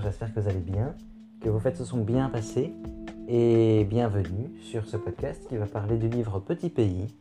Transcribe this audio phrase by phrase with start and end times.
[0.00, 0.94] j'espère que vous allez bien,
[1.40, 2.72] que vos fêtes se sont bien passées
[3.26, 7.12] et bienvenue sur ce podcast qui va parler du livre Petit Pays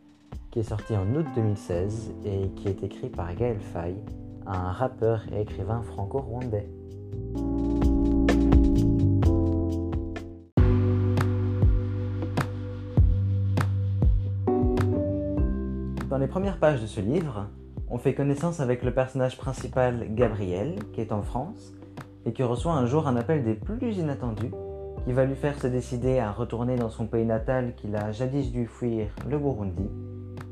[0.51, 3.95] qui est sorti en août 2016 et qui est écrit par Gaël Faye,
[4.45, 6.69] un rappeur et écrivain franco-rwandais.
[16.09, 17.47] Dans les premières pages de ce livre,
[17.89, 21.73] on fait connaissance avec le personnage principal Gabriel, qui est en France,
[22.29, 24.51] et qui reçoit un jour un appel des plus inattendus,
[25.03, 28.51] qui va lui faire se décider à retourner dans son pays natal qu'il a jadis
[28.51, 29.89] dû fuir, le Burundi,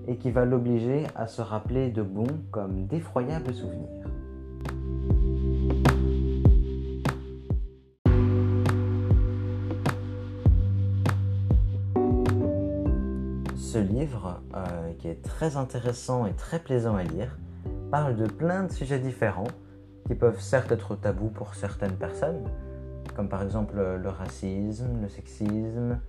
[0.08, 4.08] et qui va l'obliger à se rappeler de bons comme d'effroyables souvenirs.
[13.56, 17.38] Ce livre, euh, qui est très intéressant et très plaisant à lire,
[17.92, 19.46] parle de plein de sujets différents
[20.08, 22.44] qui peuvent certes être tabous pour certaines personnes,
[23.16, 26.00] comme par exemple le racisme, le sexisme,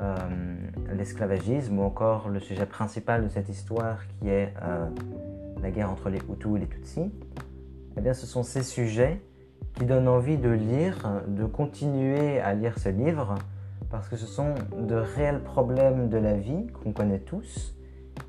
[0.00, 0.16] euh,
[0.94, 4.86] l'esclavagisme ou encore le sujet principal de cette histoire qui est euh,
[5.60, 7.10] la guerre entre les Hutus et les Tutsis.
[7.96, 9.20] Eh bien, ce sont ces sujets
[9.74, 13.34] qui donnent envie de lire, de continuer à lire ce livre,
[13.90, 17.74] parce que ce sont de réels problèmes de la vie qu'on connaît tous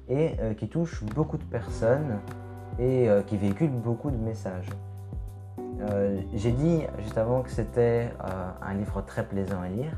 [0.08, 2.20] et euh, qui touchent beaucoup de personnes
[2.80, 4.70] et euh, qui véhiculent beaucoup de messages.
[5.82, 8.12] Euh, j'ai dit juste avant que c'était
[8.62, 9.92] un livre très plaisant à lire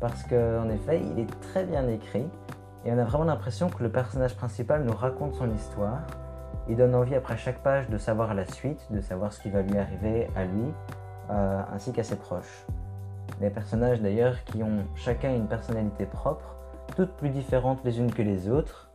[0.00, 2.26] parce qu'en effet, il est très bien écrit
[2.84, 6.00] et on a vraiment l'impression que le personnage principal nous raconte son histoire.
[6.68, 9.62] Il donne envie après chaque page de savoir la suite, de savoir ce qui va
[9.62, 10.72] lui arriver à lui
[11.28, 12.66] ainsi qu'à ses proches.
[13.40, 16.56] Les personnages d'ailleurs qui ont chacun une personnalité propre,
[16.96, 18.90] toutes plus différentes les unes que les autres,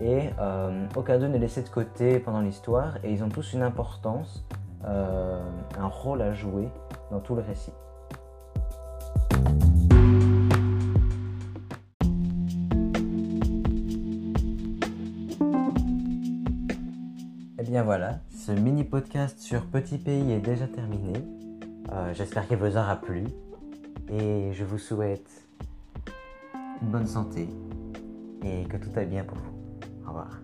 [0.00, 3.62] et euh, aucun d'eux n'est laissé de côté pendant l'histoire, et ils ont tous une
[3.62, 6.68] importance, euh, un rôle à jouer
[7.10, 7.72] dans tout le récit.
[17.58, 21.12] Et eh bien voilà, ce mini podcast sur Petit Pays est déjà terminé.
[21.92, 23.24] Euh, j'espère qu'il vous aura plu
[24.08, 25.30] et je vous souhaite
[26.80, 27.48] une bonne santé
[28.42, 29.52] et que tout aille bien pour vous.
[30.04, 30.40] Au revoir.